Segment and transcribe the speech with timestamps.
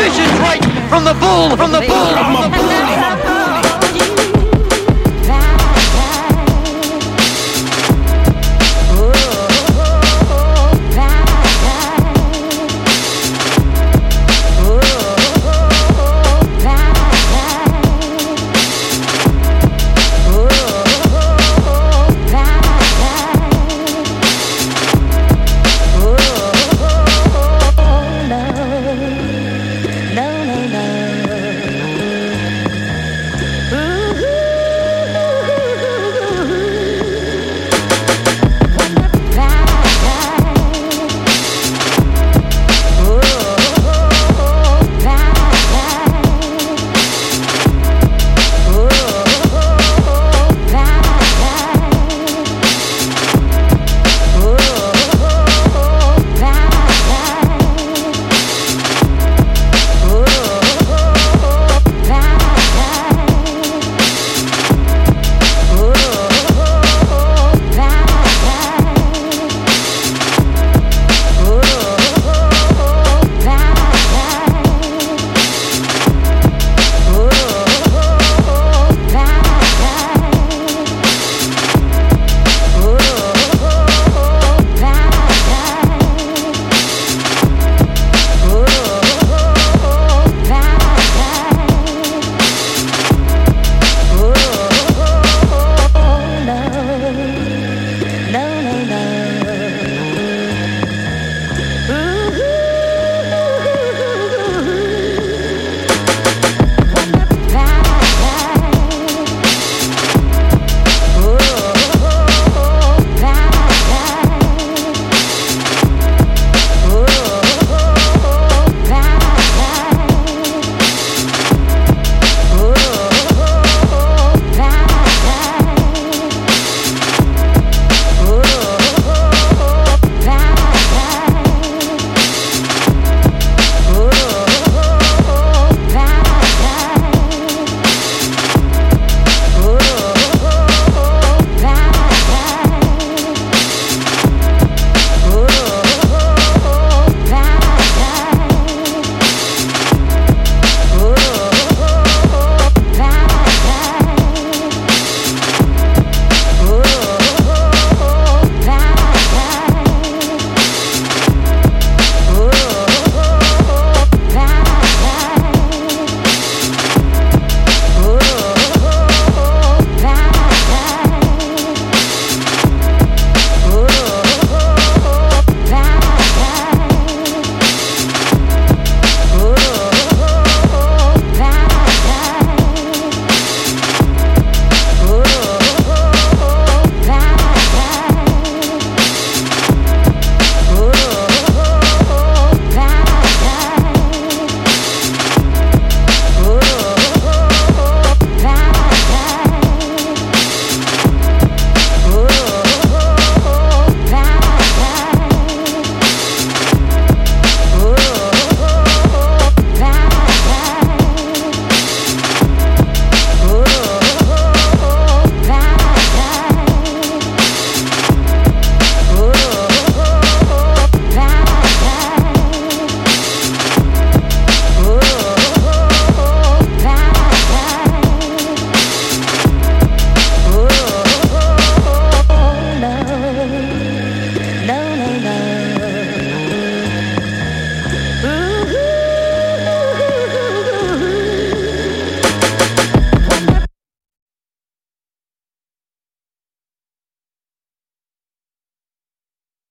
[0.00, 2.69] vicious right from the bull, from the bull, from the bull.